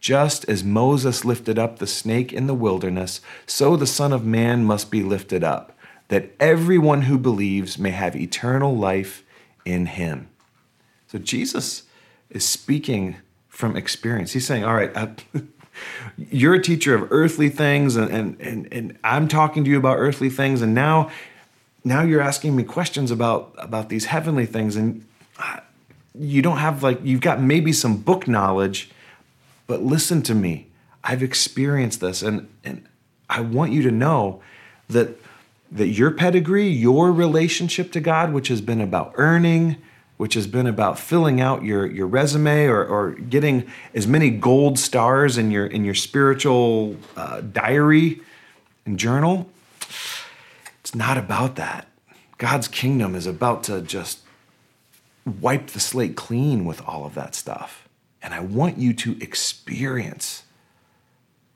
Just 0.00 0.44
as 0.48 0.64
Moses 0.64 1.24
lifted 1.24 1.56
up 1.56 1.78
the 1.78 1.86
snake 1.86 2.32
in 2.32 2.48
the 2.48 2.52
wilderness, 2.54 3.20
so 3.46 3.76
the 3.76 3.86
Son 3.86 4.12
of 4.12 4.26
Man 4.26 4.64
must 4.64 4.90
be 4.90 5.04
lifted 5.04 5.44
up, 5.44 5.78
that 6.08 6.32
everyone 6.40 7.02
who 7.02 7.16
believes 7.16 7.78
may 7.78 7.90
have 7.90 8.16
eternal 8.16 8.76
life 8.76 9.22
in 9.64 9.86
him. 9.86 10.30
So 11.06 11.18
Jesus 11.18 11.84
is 12.28 12.44
speaking 12.44 13.18
from 13.46 13.76
experience. 13.76 14.32
He's 14.32 14.48
saying, 14.48 14.64
All 14.64 14.74
right, 14.74 14.90
I, 14.96 15.02
uh, 15.02 15.40
you're 16.16 16.54
a 16.54 16.62
teacher 16.62 16.94
of 16.94 17.08
earthly 17.10 17.48
things, 17.48 17.96
and, 17.96 18.10
and, 18.10 18.40
and, 18.40 18.68
and 18.72 18.98
I'm 19.02 19.28
talking 19.28 19.64
to 19.64 19.70
you 19.70 19.78
about 19.78 19.98
earthly 19.98 20.30
things, 20.30 20.62
and 20.62 20.74
now 20.74 21.10
now 21.84 22.02
you're 22.02 22.20
asking 22.20 22.54
me 22.54 22.62
questions 22.62 23.10
about 23.10 23.54
about 23.58 23.88
these 23.88 24.06
heavenly 24.06 24.46
things 24.46 24.76
and 24.76 25.04
uh, 25.38 25.58
you 26.14 26.42
don't 26.42 26.58
have 26.58 26.82
like 26.82 27.00
you've 27.02 27.20
got 27.20 27.40
maybe 27.40 27.72
some 27.72 27.96
book 27.96 28.28
knowledge 28.28 28.90
but 29.66 29.82
listen 29.82 30.22
to 30.22 30.34
me. 30.34 30.66
I've 31.04 31.22
experienced 31.22 32.00
this 32.00 32.22
and 32.22 32.48
and 32.62 32.86
i 33.28 33.40
want 33.40 33.72
you 33.72 33.82
to 33.82 33.90
know 33.90 34.40
that 34.88 35.16
that 35.72 35.88
your 35.88 36.12
pedigree 36.12 36.68
your 36.68 37.10
relationship 37.10 37.90
to 37.92 38.00
god 38.00 38.32
which 38.32 38.46
has 38.46 38.60
been 38.60 38.80
about 38.80 39.12
earning 39.16 39.76
which 40.22 40.34
has 40.34 40.46
been 40.46 40.66
about 40.66 40.98
filling 40.98 41.40
out 41.40 41.64
your 41.64 41.84
your 41.84 42.06
resume 42.06 42.66
or, 42.66 42.84
or 42.84 43.10
getting 43.10 43.66
as 43.92 44.06
many 44.06 44.30
gold 44.30 44.78
stars 44.78 45.36
in 45.36 45.50
your 45.50 45.66
in 45.66 45.84
your 45.84 45.94
spiritual 45.94 46.96
uh, 47.16 47.40
diary 47.40 48.20
and 48.86 48.98
journal 48.98 49.48
it's 50.92 50.94
not 50.94 51.16
about 51.16 51.56
that. 51.56 51.86
God's 52.38 52.66
kingdom 52.66 53.14
is 53.14 53.26
about 53.26 53.62
to 53.64 53.80
just 53.80 54.20
wipe 55.24 55.68
the 55.68 55.80
slate 55.80 56.16
clean 56.16 56.64
with 56.64 56.82
all 56.86 57.06
of 57.06 57.14
that 57.14 57.34
stuff. 57.34 57.88
And 58.20 58.34
I 58.34 58.40
want 58.40 58.78
you 58.78 58.92
to 58.94 59.16
experience. 59.20 60.42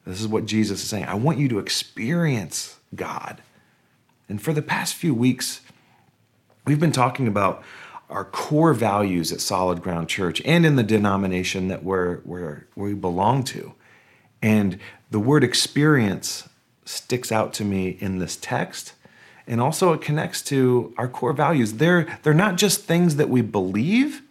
This 0.07 0.21
is 0.21 0.29
what 0.29 0.47
Jesus 0.47 0.83
is 0.83 0.89
saying. 0.89 1.05
I 1.05 1.15
want 1.15 1.39
you 1.39 1.49
to 1.49 1.59
experience 1.59 2.79
God. 2.95 3.43
And 4.29 4.41
for 4.41 4.53
the 4.53 4.63
past 4.63 4.95
few 4.95 5.13
weeks, 5.13 5.61
we've 6.65 6.81
been 6.81 6.93
talking 6.93 7.27
about 7.27 7.65
our 8.09 8.25
core 8.25 8.75
values 8.75 9.33
at 9.33 9.41
Solid 9.41 9.83
Ground 9.83 10.09
Church 10.09 10.41
and 10.45 10.65
in 10.65 10.77
the 10.77 10.83
denomination 10.83 11.69
that 11.69 11.83
we're, 11.83 12.21
we're, 12.25 12.67
we 12.77 12.95
belong 12.95 13.43
to. 13.45 13.75
And 14.41 14.79
the 15.11 15.19
word 15.19 15.43
experience 15.43 16.49
sticks 16.85 17.33
out 17.33 17.53
to 17.55 17.65
me 17.65 17.97
in 18.01 18.19
this 18.19 18.37
text 18.37 18.93
and 19.47 19.61
also 19.61 19.93
it 19.93 20.01
connects 20.01 20.43
to 20.43 20.93
our 20.99 21.09
core 21.09 21.33
values. 21.33 21.75
They're, 21.75 22.19
they're 22.23 22.35
not 22.35 22.57
just 22.57 22.83
things 22.83 23.17
that 23.17 23.29
we 23.29 23.43
believe, 23.43 24.23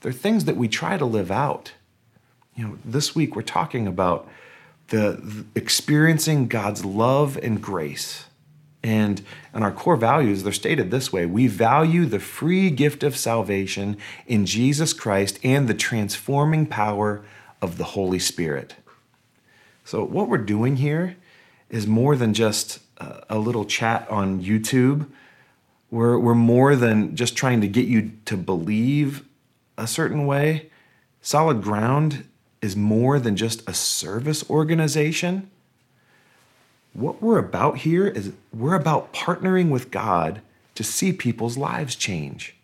they're 0.00 0.12
things 0.12 0.44
that 0.46 0.56
we 0.56 0.68
try 0.68 0.96
to 0.96 1.04
live 1.04 1.30
out. 1.30 1.72
You 2.56 2.68
know, 2.68 2.78
this 2.84 3.14
week 3.14 3.36
we're 3.36 3.42
talking 3.42 3.86
about 3.86 4.28
the, 4.88 5.20
the 5.22 5.44
experiencing 5.54 6.48
God's 6.48 6.84
love 6.84 7.38
and 7.40 7.62
grace. 7.62 8.24
And, 8.82 9.22
and 9.52 9.64
our 9.64 9.72
core 9.72 9.96
values, 9.96 10.44
they're 10.44 10.52
stated 10.52 10.90
this 10.90 11.12
way 11.12 11.26
We 11.26 11.46
value 11.48 12.04
the 12.06 12.20
free 12.20 12.70
gift 12.70 13.02
of 13.02 13.16
salvation 13.16 13.96
in 14.26 14.46
Jesus 14.46 14.92
Christ 14.92 15.40
and 15.42 15.66
the 15.66 15.74
transforming 15.74 16.66
power 16.66 17.24
of 17.60 17.76
the 17.76 17.84
Holy 17.84 18.20
Spirit. 18.20 18.76
So, 19.84 20.04
what 20.04 20.28
we're 20.28 20.38
doing 20.38 20.76
here 20.76 21.16
is 21.70 21.86
more 21.86 22.14
than 22.14 22.34
just 22.34 22.78
a 23.00 23.38
little 23.38 23.64
chat 23.64 24.08
on 24.10 24.42
YouTube. 24.42 25.08
We're, 25.90 26.18
we're 26.18 26.34
more 26.34 26.76
than 26.76 27.16
just 27.16 27.36
trying 27.36 27.60
to 27.60 27.68
get 27.68 27.86
you 27.86 28.12
to 28.26 28.36
believe 28.36 29.24
a 29.76 29.86
certain 29.86 30.26
way. 30.26 30.70
Solid 31.22 31.62
Ground 31.62 32.24
is 32.60 32.76
more 32.76 33.18
than 33.18 33.36
just 33.36 33.68
a 33.68 33.74
service 33.74 34.48
organization. 34.50 35.50
What 36.98 37.22
we're 37.22 37.38
about 37.38 37.78
here 37.78 38.08
is 38.08 38.32
we're 38.52 38.74
about 38.74 39.12
partnering 39.12 39.70
with 39.70 39.92
God 39.92 40.40
to 40.74 40.82
see 40.82 41.12
people's 41.12 41.56
lives 41.56 41.94
change. 41.94 42.56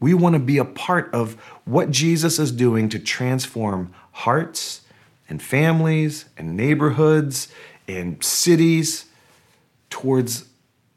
We 0.00 0.12
want 0.12 0.32
to 0.32 0.40
be 0.40 0.58
a 0.58 0.64
part 0.64 1.08
of 1.14 1.34
what 1.64 1.92
Jesus 1.92 2.40
is 2.40 2.50
doing 2.50 2.88
to 2.88 2.98
transform 2.98 3.94
hearts 4.10 4.80
and 5.28 5.40
families 5.40 6.24
and 6.36 6.56
neighborhoods 6.56 7.46
and 7.86 8.22
cities 8.24 9.04
towards 9.88 10.48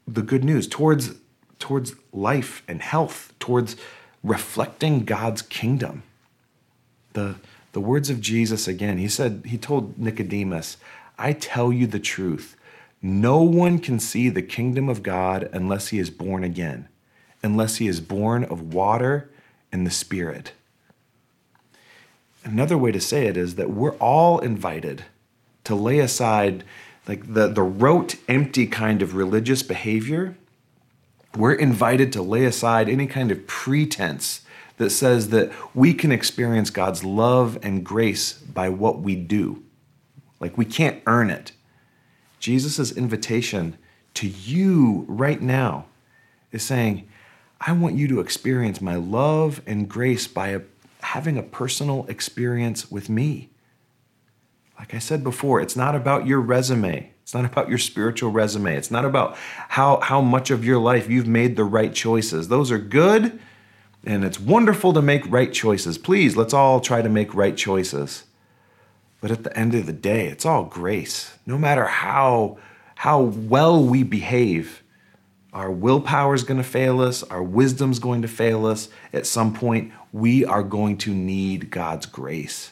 the 0.08 0.24
good 0.24 0.44
news, 0.44 0.68
towards, 0.68 1.14
towards 1.60 1.94
life 2.12 2.64
and 2.68 2.82
health, 2.82 3.36
towards 3.38 3.76
reflecting 4.24 5.06
God's 5.06 5.44
kingdom. 5.44 6.02
The, 7.14 7.36
the 7.74 7.82
words 7.82 8.10
of 8.10 8.20
Jesus 8.20 8.68
again, 8.68 8.98
he 8.98 9.10
said, 9.10 9.44
he 9.46 9.60
told 9.60 10.00
Nicodemus, 10.00 10.78
I 11.18 11.34
tell 11.34 11.72
you 11.74 11.88
the 11.88 12.00
truth. 12.00 12.56
No 13.02 13.42
one 13.42 13.80
can 13.80 14.00
see 14.00 14.30
the 14.30 14.42
kingdom 14.42 14.90
of 14.90 15.04
God 15.04 15.50
unless 15.54 15.90
he 15.90 16.00
is 16.00 16.10
born 16.10 16.44
again, 16.44 16.88
unless 17.44 17.78
he 17.78 17.88
is 17.88 18.00
born 18.00 18.44
of 18.44 18.74
water 18.74 19.30
and 19.72 19.86
the 19.86 19.92
Spirit. 19.92 20.54
Another 22.44 22.78
way 22.78 22.92
to 22.92 23.02
say 23.02 23.28
it 23.28 23.38
is 23.38 23.56
that 23.56 23.70
we're 23.70 23.96
all 23.98 24.40
invited 24.40 25.06
to 25.66 25.76
lay 25.76 26.00
aside 26.00 26.64
like 27.08 27.34
the, 27.34 27.48
the 27.48 27.64
rote, 27.64 28.16
empty 28.28 28.68
kind 28.68 29.02
of 29.02 29.16
religious 29.16 29.64
behavior, 29.64 30.36
we're 31.36 31.54
invited 31.54 32.12
to 32.14 32.22
lay 32.22 32.46
aside 32.46 32.90
any 32.90 33.08
kind 33.08 33.32
of 33.32 33.48
pretense 33.48 34.42
that 34.78 34.90
says 34.90 35.30
that 35.30 35.52
we 35.74 35.94
can 35.94 36.12
experience 36.12 36.70
God's 36.70 37.04
love 37.04 37.58
and 37.64 37.84
grace 37.84 38.34
by 38.34 38.70
what 38.70 39.00
we 39.00 39.16
do. 39.16 39.64
Like 40.40 40.58
we 40.58 40.66
can't 40.66 41.02
earn 41.06 41.30
it. 41.30 41.52
Jesus' 42.40 42.92
invitation 42.92 43.78
to 44.16 44.28
you 44.28 45.06
right 45.08 45.42
now 45.42 45.86
is 46.52 46.64
saying, 46.64 47.08
I 47.60 47.72
want 47.72 47.96
you 47.96 48.08
to 48.10 48.20
experience 48.20 48.82
my 48.82 48.96
love 48.96 49.62
and 49.66 49.90
grace 49.90 50.28
by 50.28 50.50
a, 50.50 50.62
having 51.02 51.38
a 51.38 51.44
personal 51.44 52.06
experience 52.08 52.92
with 52.92 53.10
me. 53.10 53.50
Like 54.78 54.94
I 54.94 55.00
said 55.00 55.24
before, 55.24 55.60
it's 55.60 55.76
not 55.76 55.96
about 55.96 56.28
your 56.28 56.40
resume. 56.40 57.12
It's 57.24 57.34
not 57.34 57.46
about 57.46 57.68
your 57.68 57.80
spiritual 57.80 58.32
resume. 58.32 58.76
It's 58.76 58.92
not 58.92 59.04
about 59.04 59.36
how, 59.70 60.00
how 60.02 60.22
much 60.22 60.52
of 60.52 60.64
your 60.64 60.78
life 60.78 61.10
you've 61.10 61.28
made 61.28 61.56
the 61.56 61.64
right 61.64 61.94
choices. 61.94 62.48
Those 62.48 62.72
are 62.72 62.78
good, 62.78 63.40
and 64.06 64.24
it's 64.24 64.40
wonderful 64.40 64.94
to 64.94 65.02
make 65.02 65.30
right 65.30 65.52
choices. 65.52 65.98
Please, 65.98 66.38
let's 66.38 66.54
all 66.54 66.80
try 66.80 67.02
to 67.02 67.10
make 67.10 67.34
right 67.34 67.58
choices. 67.58 68.24
But 69.20 69.32
at 69.32 69.44
the 69.44 69.58
end 69.58 69.74
of 69.74 69.86
the 69.86 69.94
day, 69.94 70.28
it's 70.28 70.46
all 70.46 70.66
grace. 70.66 71.38
No 71.46 71.58
matter 71.58 71.86
how, 71.86 72.58
how 72.96 73.22
well 73.22 73.84
we 73.84 74.04
behave, 74.04 74.84
our 75.54 75.72
willpower 75.72 76.36
is 76.36 76.44
going 76.44 76.60
to 76.60 76.64
fail 76.64 77.02
us, 77.02 77.24
our 77.24 77.42
wisdom's 77.42 78.00
going 78.00 78.22
to 78.22 78.28
fail 78.28 78.66
us. 78.66 78.90
At 79.12 79.26
some 79.26 79.54
point, 79.54 79.92
we 80.12 80.46
are 80.46 80.64
going 80.64 80.98
to 81.00 81.14
need 81.14 81.72
God's 81.72 82.06
grace. 82.06 82.72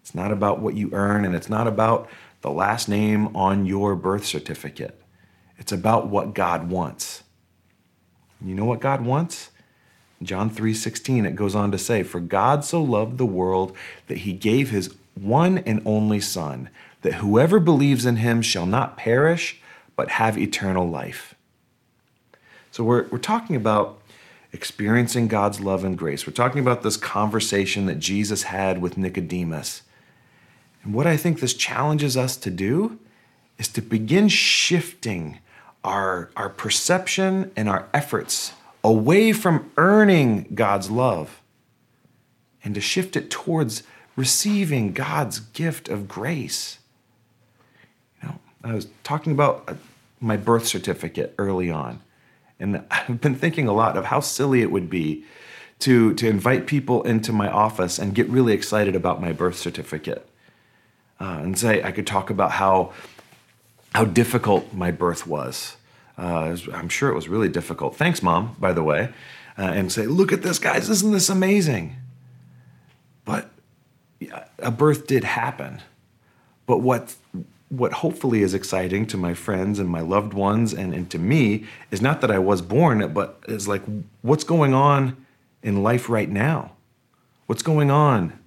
It's 0.00 0.14
not 0.14 0.32
about 0.32 0.60
what 0.60 0.74
you 0.74 0.90
earn, 0.92 1.24
and 1.24 1.34
it's 1.34 1.48
not 1.48 1.68
about 1.68 2.08
the 2.40 2.50
last 2.50 2.88
name 2.88 3.34
on 3.36 3.66
your 3.66 3.94
birth 3.94 4.24
certificate. 4.24 5.00
It's 5.58 5.70
about 5.70 6.08
what 6.08 6.34
God 6.34 6.70
wants. 6.70 7.22
You 8.44 8.56
know 8.56 8.64
what 8.64 8.80
God 8.80 9.04
wants? 9.04 9.50
John 10.22 10.50
3:16 10.50 11.24
it 11.24 11.36
goes 11.36 11.54
on 11.54 11.70
to 11.70 11.78
say, 11.78 12.02
"For 12.02 12.20
God 12.20 12.64
so 12.64 12.82
loved 12.82 13.18
the 13.18 13.26
world 13.26 13.76
that 14.08 14.18
he 14.18 14.32
gave 14.32 14.70
his 14.70 14.92
one 15.14 15.58
and 15.58 15.82
only 15.84 16.20
son, 16.20 16.70
that 17.02 17.14
whoever 17.14 17.60
believes 17.60 18.06
in 18.06 18.16
him 18.16 18.42
shall 18.42 18.66
not 18.66 18.96
perish 18.96 19.60
but 19.96 20.10
have 20.10 20.38
eternal 20.38 20.88
life." 20.88 21.34
So 22.70 22.84
we're 22.84 23.06
we're 23.08 23.18
talking 23.18 23.56
about 23.56 24.00
experiencing 24.52 25.28
God's 25.28 25.60
love 25.60 25.84
and 25.84 25.96
grace. 25.96 26.26
We're 26.26 26.32
talking 26.32 26.60
about 26.60 26.82
this 26.82 26.96
conversation 26.96 27.86
that 27.86 27.98
Jesus 27.98 28.44
had 28.44 28.82
with 28.82 28.98
Nicodemus 28.98 29.82
and 30.82 30.94
what 30.94 31.06
I 31.06 31.16
think 31.16 31.40
this 31.40 31.54
challenges 31.54 32.16
us 32.16 32.36
to 32.38 32.50
do 32.50 32.98
is 33.58 33.68
to 33.68 33.82
begin 33.82 34.28
shifting 34.28 35.38
our, 35.84 36.30
our 36.36 36.48
perception 36.48 37.52
and 37.56 37.68
our 37.68 37.88
efforts 37.94 38.52
away 38.82 39.32
from 39.32 39.70
earning 39.76 40.48
God's 40.54 40.90
love 40.90 41.40
and 42.64 42.74
to 42.74 42.80
shift 42.80 43.16
it 43.16 43.30
towards 43.30 43.82
receiving 44.16 44.92
God's 44.92 45.40
gift 45.40 45.88
of 45.88 46.08
grace. 46.08 46.78
You 48.22 48.28
know, 48.28 48.38
I 48.62 48.74
was 48.74 48.88
talking 49.04 49.32
about 49.32 49.64
uh, 49.68 49.74
my 50.20 50.36
birth 50.36 50.66
certificate 50.66 51.34
early 51.38 51.70
on, 51.70 52.00
and 52.60 52.84
I've 52.90 53.20
been 53.20 53.34
thinking 53.34 53.68
a 53.68 53.72
lot 53.72 53.96
of 53.96 54.06
how 54.06 54.20
silly 54.20 54.62
it 54.62 54.70
would 54.70 54.90
be 54.90 55.24
to, 55.80 56.14
to 56.14 56.28
invite 56.28 56.66
people 56.66 57.02
into 57.02 57.32
my 57.32 57.50
office 57.50 57.98
and 57.98 58.14
get 58.14 58.28
really 58.28 58.52
excited 58.52 58.94
about 58.94 59.20
my 59.20 59.32
birth 59.32 59.56
certificate 59.56 60.28
uh, 61.22 61.38
and 61.42 61.58
say 61.58 61.82
I 61.82 61.92
could 61.92 62.06
talk 62.06 62.30
about 62.30 62.52
how 62.52 62.92
how 63.94 64.04
difficult 64.04 64.72
my 64.72 64.90
birth 64.90 65.26
was. 65.26 65.76
Uh, 66.16 66.56
I'm 66.72 66.88
sure 66.88 67.10
it 67.10 67.14
was 67.14 67.28
really 67.28 67.48
difficult. 67.48 67.96
Thanks, 67.96 68.22
mom, 68.22 68.56
by 68.58 68.72
the 68.72 68.82
way, 68.82 69.10
uh, 69.58 69.62
and 69.62 69.92
say, 69.92 70.06
look 70.06 70.32
at 70.32 70.42
this, 70.42 70.58
guys, 70.58 70.88
isn't 70.88 71.12
this 71.12 71.28
amazing? 71.28 71.96
A 74.58 74.70
birth 74.70 75.06
did 75.06 75.24
happen. 75.24 75.80
But 76.66 76.78
what 76.78 77.16
what 77.68 77.94
hopefully 77.94 78.42
is 78.42 78.52
exciting 78.52 79.06
to 79.06 79.16
my 79.16 79.32
friends 79.32 79.78
and 79.78 79.88
my 79.88 80.00
loved 80.00 80.34
ones 80.34 80.74
and, 80.74 80.92
and 80.92 81.10
to 81.10 81.18
me 81.18 81.64
is 81.90 82.02
not 82.02 82.20
that 82.20 82.30
I 82.30 82.38
was 82.38 82.60
born, 82.60 83.14
but 83.14 83.42
is 83.48 83.66
like 83.66 83.80
what's 84.20 84.44
going 84.44 84.74
on 84.74 85.16
in 85.62 85.82
life 85.82 86.10
right 86.10 86.28
now? 86.28 86.72
What's 87.46 87.62
going 87.62 87.90
on 87.90 88.38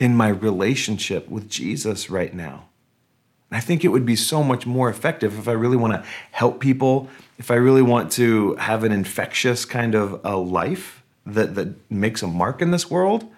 in 0.00 0.16
my 0.16 0.28
relationship 0.28 1.28
with 1.28 1.48
Jesus 1.48 2.10
right 2.10 2.34
now. 2.34 2.64
I 3.52 3.60
think 3.60 3.84
it 3.84 3.88
would 3.88 4.06
be 4.06 4.16
so 4.16 4.42
much 4.42 4.66
more 4.66 4.88
effective 4.88 5.38
if 5.38 5.46
I 5.46 5.52
really 5.52 5.76
want 5.76 5.92
to 5.92 6.04
help 6.30 6.60
people, 6.60 7.08
if 7.38 7.50
I 7.50 7.54
really 7.54 7.82
want 7.82 8.10
to 8.12 8.54
have 8.56 8.82
an 8.82 8.92
infectious 8.92 9.64
kind 9.64 9.94
of 9.94 10.20
a 10.24 10.36
life 10.36 11.02
that, 11.26 11.54
that 11.56 11.90
makes 11.90 12.22
a 12.22 12.26
mark 12.26 12.62
in 12.62 12.70
this 12.70 12.90
world. 12.90 13.30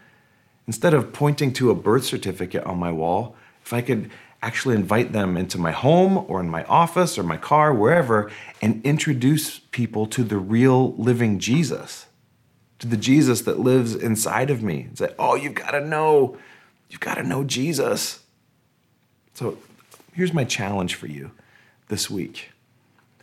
Instead 0.73 0.95
of 0.95 1.13
pointing 1.13 1.53
to 1.53 1.71
a 1.71 1.75
birth 1.75 2.03
certificate 2.03 2.65
on 2.65 2.79
my 2.79 2.91
wall, 2.91 3.37
if 3.63 3.75
I 3.75 3.83
could 3.83 4.11
actually 4.41 4.75
invite 4.75 5.13
them 5.13 5.37
into 5.37 5.59
my 5.59 5.71
home 5.71 6.25
or 6.29 6.41
in 6.41 6.49
my 6.49 6.65
office 6.65 7.19
or 7.19 7.23
my 7.23 7.37
car, 7.37 7.75
wherever, 7.75 8.31
and 8.63 8.81
introduce 8.83 9.59
people 9.59 10.07
to 10.07 10.25
the 10.25 10.39
real 10.39 10.95
living 10.95 11.39
Jesus, 11.39 12.07
to 12.79 12.87
the 12.87 12.97
Jesus 12.97 13.43
that 13.43 13.61
lives 13.61 13.95
inside 13.95 14.49
of 14.49 14.63
me. 14.63 14.89
Say, 14.95 15.13
oh, 15.19 15.35
you've 15.35 15.57
got 15.57 15.73
to 15.73 15.81
know, 15.83 16.39
you've 16.89 17.01
got 17.01 17.17
to 17.17 17.23
know 17.23 17.45
Jesus. 17.45 18.21
So 19.35 19.59
here's 20.15 20.33
my 20.33 20.45
challenge 20.45 20.95
for 20.95 21.07
you 21.07 21.33
this 21.89 22.09
week. 22.09 22.49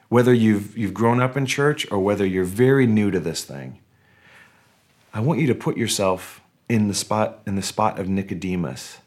Whether 0.07 0.35
you've, 0.35 0.77
you've 0.77 0.93
grown 0.93 1.19
up 1.19 1.35
in 1.35 1.47
church 1.47 1.91
or 1.91 1.97
whether 1.97 2.27
you're 2.27 2.43
very 2.43 2.85
new 2.85 3.09
to 3.09 3.19
this 3.19 3.43
thing, 3.43 3.79
I 5.15 5.19
want 5.19 5.39
you 5.39 5.47
to 5.47 5.55
put 5.55 5.77
yourself 5.77 6.41
in 6.69 6.87
the 6.87 6.93
spot 6.93 7.39
in 7.45 7.55
the 7.55 7.61
spot 7.61 7.99
of 7.99 8.07
Nicodemus 8.07 8.99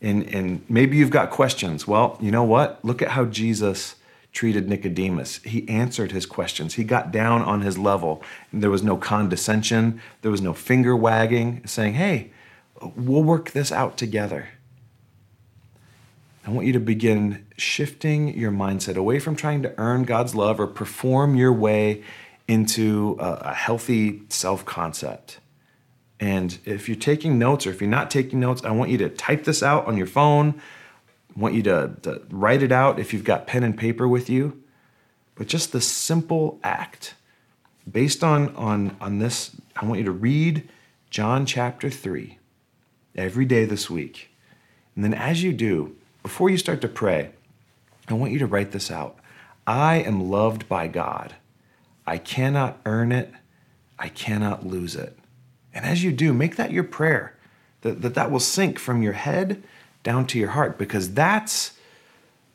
and, 0.00 0.22
and 0.34 0.64
maybe 0.68 0.96
you've 0.96 1.10
got 1.10 1.30
questions. 1.30 1.86
Well, 1.86 2.18
you 2.20 2.30
know 2.30 2.44
what? 2.44 2.84
Look 2.84 3.02
at 3.02 3.08
how 3.08 3.24
Jesus 3.24 3.96
treated 4.32 4.68
Nicodemus. 4.68 5.38
He 5.38 5.66
answered 5.68 6.12
his 6.12 6.26
questions. 6.26 6.74
He 6.74 6.84
got 6.84 7.10
down 7.10 7.42
on 7.42 7.62
his 7.62 7.78
level. 7.78 8.22
There 8.52 8.70
was 8.70 8.82
no 8.82 8.96
condescension, 8.96 10.00
there 10.22 10.30
was 10.30 10.42
no 10.42 10.52
finger 10.52 10.94
wagging, 10.94 11.62
saying, 11.66 11.94
hey, 11.94 12.30
we'll 12.94 13.22
work 13.22 13.52
this 13.52 13.72
out 13.72 13.96
together. 13.96 14.50
I 16.46 16.50
want 16.50 16.66
you 16.66 16.72
to 16.74 16.80
begin 16.80 17.46
shifting 17.56 18.36
your 18.36 18.52
mindset 18.52 18.96
away 18.96 19.18
from 19.18 19.34
trying 19.34 19.62
to 19.62 19.74
earn 19.78 20.04
God's 20.04 20.34
love 20.34 20.60
or 20.60 20.66
perform 20.66 21.34
your 21.34 21.52
way 21.52 22.04
into 22.46 23.16
a, 23.18 23.32
a 23.46 23.54
healthy 23.54 24.22
self 24.28 24.64
concept. 24.64 25.40
And 26.18 26.58
if 26.64 26.88
you're 26.88 26.96
taking 26.96 27.38
notes 27.38 27.66
or 27.66 27.70
if 27.70 27.80
you're 27.80 27.90
not 27.90 28.10
taking 28.10 28.40
notes, 28.40 28.64
I 28.64 28.70
want 28.70 28.90
you 28.90 28.98
to 28.98 29.08
type 29.08 29.44
this 29.44 29.62
out 29.62 29.86
on 29.86 29.96
your 29.96 30.06
phone. 30.06 30.60
I 31.34 31.40
want 31.40 31.54
you 31.54 31.62
to, 31.64 31.94
to 32.02 32.22
write 32.30 32.62
it 32.62 32.72
out 32.72 32.98
if 32.98 33.12
you've 33.12 33.24
got 33.24 33.46
pen 33.46 33.62
and 33.62 33.76
paper 33.76 34.08
with 34.08 34.30
you. 34.30 34.62
But 35.34 35.46
just 35.46 35.72
the 35.72 35.80
simple 35.80 36.58
act 36.64 37.14
based 37.90 38.24
on, 38.24 38.54
on, 38.56 38.96
on 39.00 39.18
this, 39.18 39.52
I 39.76 39.84
want 39.84 39.98
you 39.98 40.06
to 40.06 40.12
read 40.12 40.68
John 41.10 41.46
chapter 41.46 41.90
3 41.90 42.38
every 43.14 43.44
day 43.44 43.64
this 43.64 43.88
week. 43.90 44.30
And 44.94 45.04
then 45.04 45.14
as 45.14 45.42
you 45.42 45.52
do, 45.52 45.94
before 46.22 46.50
you 46.50 46.58
start 46.58 46.80
to 46.80 46.88
pray, 46.88 47.30
I 48.08 48.14
want 48.14 48.32
you 48.32 48.38
to 48.38 48.46
write 48.46 48.72
this 48.72 48.90
out. 48.90 49.18
I 49.66 49.96
am 49.96 50.30
loved 50.30 50.68
by 50.68 50.88
God. 50.88 51.34
I 52.06 52.18
cannot 52.18 52.78
earn 52.86 53.12
it. 53.12 53.32
I 53.98 54.08
cannot 54.08 54.66
lose 54.66 54.96
it. 54.96 55.18
And 55.76 55.84
as 55.84 56.02
you 56.02 56.10
do, 56.10 56.32
make 56.32 56.56
that 56.56 56.72
your 56.72 56.84
prayer, 56.84 57.34
that 57.82 58.00
that, 58.00 58.14
that 58.14 58.30
will 58.30 58.40
sink 58.40 58.78
from 58.78 59.02
your 59.02 59.12
head 59.12 59.62
down 60.02 60.26
to 60.28 60.38
your 60.38 60.50
heart, 60.50 60.78
because 60.78 61.12
that's 61.12 61.72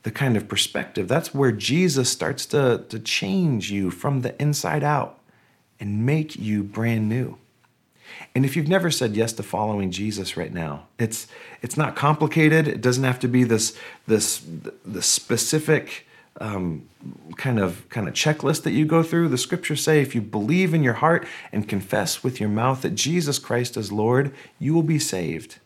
the 0.03 0.11
kind 0.11 0.35
of 0.35 0.47
perspective, 0.47 1.07
that's 1.07 1.31
where 1.31 1.51
Jesus 1.51 2.09
starts 2.09 2.47
to, 2.47 2.83
to 2.89 2.99
change 2.99 3.71
you 3.71 3.91
from 3.91 4.21
the 4.21 4.33
inside 4.41 4.83
out 4.83 5.19
and 5.79 6.03
make 6.03 6.35
you 6.35 6.63
brand 6.63 7.07
new. 7.07 7.37
And 8.33 8.43
if 8.43 8.55
you've 8.55 8.67
never 8.67 8.89
said 8.89 9.15
yes 9.15 9.33
to 9.33 9.43
following 9.43 9.91
Jesus 9.91 10.35
right 10.35 10.53
now, 10.53 10.87
it's 10.97 11.27
it's 11.61 11.77
not 11.77 11.95
complicated. 11.95 12.67
It 12.67 12.81
doesn't 12.81 13.03
have 13.03 13.19
to 13.19 13.27
be 13.27 13.43
this 13.43 13.77
this 14.07 14.41
the 14.83 15.03
specific 15.03 16.07
um, 16.39 16.87
kind 17.35 17.59
of 17.59 17.87
kind 17.89 18.07
of 18.07 18.13
checklist 18.13 18.63
that 18.63 18.71
you 18.71 18.85
go 18.85 19.03
through. 19.03 19.27
The 19.27 19.37
scriptures 19.37 19.83
say 19.83 20.01
if 20.01 20.15
you 20.15 20.21
believe 20.21 20.73
in 20.73 20.83
your 20.83 20.93
heart 20.95 21.27
and 21.51 21.67
confess 21.67 22.23
with 22.23 22.39
your 22.39 22.49
mouth 22.49 22.81
that 22.81 22.95
Jesus 22.95 23.39
Christ 23.39 23.75
is 23.77 23.91
Lord, 23.91 24.33
you 24.59 24.73
will 24.73 24.83
be 24.83 24.99
saved. 24.99 25.59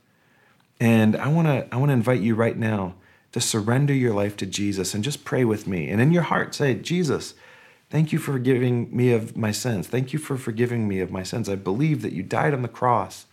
And 0.80 1.16
I 1.16 1.28
want 1.28 1.48
to 1.48 1.68
I 1.74 1.78
want 1.78 1.90
to 1.90 1.94
invite 1.94 2.22
you 2.22 2.36
right 2.36 2.58
now 2.58 2.96
to 3.32 3.42
surrender 3.42 3.94
your 3.94 4.14
life 4.14 4.38
to 4.38 4.46
Jesus 4.46 4.94
and 4.94 5.04
just 5.04 5.26
pray 5.26 5.44
with 5.44 5.68
me. 5.68 5.90
And 5.90 6.02
in 6.02 6.12
your 6.12 6.24
heart 6.24 6.56
say, 6.56 6.74
Jesus, 6.74 7.34
thank 7.90 8.14
you 8.14 8.18
for 8.18 8.32
forgiving 8.32 8.96
me 8.96 9.12
of 9.12 9.36
my 9.36 9.52
sins. 9.52 9.88
Thank 9.88 10.14
you 10.14 10.20
for 10.20 10.38
forgiving 10.38 10.88
me 10.88 11.02
of 11.02 11.12
my 11.12 11.24
sins. 11.24 11.50
I 11.50 11.56
believe 11.56 12.02
that 12.02 12.14
you 12.14 12.24
died 12.24 12.54
on 12.54 12.62
the 12.62 12.70
cross, 12.70 13.26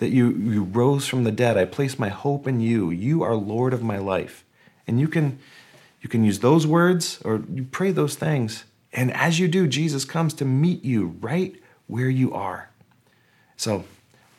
that 0.00 0.10
you, 0.10 0.32
you 0.32 0.64
rose 0.64 1.08
from 1.08 1.24
the 1.24 1.32
dead. 1.32 1.56
I 1.56 1.64
place 1.64 1.98
my 1.98 2.10
hope 2.10 2.46
in 2.46 2.60
you. 2.60 2.90
You 2.90 3.22
are 3.22 3.34
Lord 3.34 3.72
of 3.72 3.82
my 3.82 3.96
life. 3.96 4.44
And 4.86 5.00
you 5.00 5.08
can 5.08 5.38
you 6.02 6.08
can 6.08 6.24
use 6.24 6.40
those 6.40 6.66
words 6.66 7.20
or 7.24 7.42
you 7.54 7.62
pray 7.64 7.92
those 7.92 8.16
things. 8.16 8.64
And 8.92 9.12
as 9.12 9.38
you 9.38 9.48
do, 9.48 9.66
Jesus 9.66 10.04
comes 10.04 10.34
to 10.34 10.44
meet 10.44 10.84
you 10.84 11.16
right 11.20 11.54
where 11.86 12.10
you 12.10 12.34
are. 12.34 12.68
So 13.56 13.84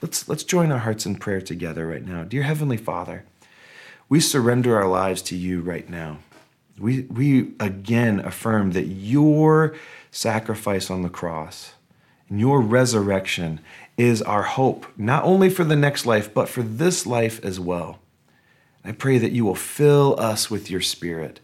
let's, 0.01 0.27
let's 0.27 0.43
join 0.43 0.71
our 0.71 0.79
hearts 0.79 1.05
in 1.05 1.15
prayer 1.15 1.41
together 1.41 1.87
right 1.87 2.05
now. 2.05 2.25
Dear 2.25 2.43
Heavenly 2.43 2.77
Father, 2.77 3.23
we 4.09 4.19
surrender 4.19 4.75
our 4.75 4.87
lives 4.87 5.21
to 5.23 5.37
you 5.37 5.61
right 5.61 5.89
now. 5.89 6.19
We, 6.77 7.01
we 7.03 7.53
again 7.59 8.19
affirm 8.19 8.71
that 8.71 8.87
your 8.87 9.75
sacrifice 10.11 10.91
on 10.91 11.01
the 11.01 11.09
cross 11.09 11.73
and 12.27 12.39
your 12.39 12.59
resurrection 12.61 13.61
is 13.95 14.21
our 14.21 14.43
hope, 14.43 14.85
not 14.97 15.23
only 15.23 15.49
for 15.49 15.63
the 15.63 15.75
next 15.75 16.05
life, 16.05 16.33
but 16.33 16.49
for 16.49 16.61
this 16.61 17.05
life 17.05 17.43
as 17.45 17.59
well. 17.59 17.99
I 18.83 18.91
pray 18.91 19.17
that 19.17 19.31
you 19.31 19.45
will 19.45 19.55
fill 19.55 20.19
us 20.19 20.51
with 20.51 20.69
your 20.69 20.81
spirit 20.81 21.39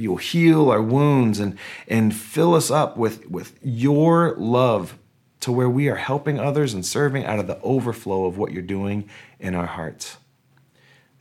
you'll 0.00 0.16
heal 0.16 0.70
our 0.70 0.82
wounds 0.82 1.38
and, 1.38 1.58
and 1.86 2.14
fill 2.14 2.54
us 2.54 2.70
up 2.70 2.96
with, 2.96 3.28
with 3.30 3.58
your 3.62 4.34
love 4.36 4.98
to 5.40 5.52
where 5.52 5.70
we 5.70 5.88
are 5.88 5.96
helping 5.96 6.38
others 6.38 6.74
and 6.74 6.84
serving 6.84 7.24
out 7.24 7.38
of 7.38 7.46
the 7.46 7.60
overflow 7.62 8.26
of 8.26 8.36
what 8.36 8.52
you're 8.52 8.62
doing 8.62 9.08
in 9.38 9.54
our 9.54 9.66
hearts. 9.66 10.18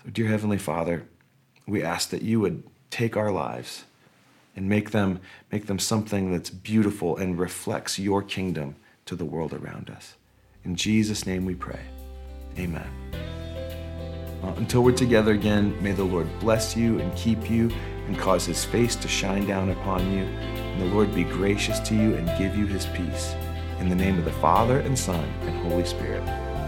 So, 0.04 0.10
dear 0.10 0.28
Heavenly 0.28 0.58
Father, 0.58 1.06
we 1.68 1.84
ask 1.84 2.10
that 2.10 2.22
you 2.22 2.40
would 2.40 2.64
take 2.90 3.16
our 3.16 3.32
lives 3.32 3.86
and 4.56 4.68
make 4.68 4.92
them, 4.92 5.22
make 5.52 5.68
them 5.68 5.80
something 5.80 6.32
that's 6.32 6.50
beautiful 6.50 7.16
and 7.16 7.40
reflects 7.40 7.98
your 7.98 8.22
kingdom 8.22 8.76
to 9.06 9.16
the 9.16 9.26
world 9.26 9.54
around 9.54 9.90
us. 9.90 10.16
In 10.66 10.76
Jesus' 10.76 11.26
name 11.26 11.46
we 11.46 11.56
pray. 11.56 11.80
Amen. 12.58 12.88
Well, 14.42 14.54
until 14.58 14.84
we're 14.84 14.92
together 14.92 15.32
again, 15.32 15.82
may 15.82 15.92
the 15.92 16.04
Lord 16.04 16.28
bless 16.40 16.76
you 16.76 17.00
and 17.00 17.16
keep 17.16 17.50
you 17.50 17.72
and 18.10 18.18
cause 18.18 18.44
his 18.44 18.66
face 18.66 18.96
to 18.96 19.08
shine 19.08 19.46
down 19.46 19.70
upon 19.70 20.12
you. 20.12 20.24
And 20.24 20.82
the 20.82 20.86
Lord 20.88 21.14
be 21.14 21.24
gracious 21.24 21.80
to 21.82 21.96
you 21.96 22.16
and 22.16 22.28
give 22.40 22.58
you 22.58 22.66
his 22.66 22.88
peace. 22.88 23.36
In 23.80 23.88
the 23.88 23.96
name 23.96 24.18
of 24.18 24.26
the 24.26 24.32
Father 24.32 24.80
and 24.80 24.98
Son 24.98 25.24
and 25.44 25.70
Holy 25.70 25.86
Spirit. 25.86 26.24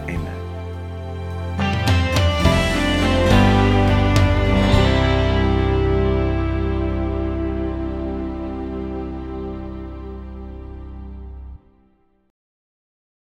Amen. 0.08 0.40